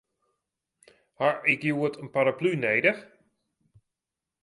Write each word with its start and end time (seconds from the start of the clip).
Ha 1.19 1.29
ik 1.51 1.61
hjoed 1.65 1.95
in 2.03 2.11
paraplu 2.13 2.51
nedich? 2.65 3.01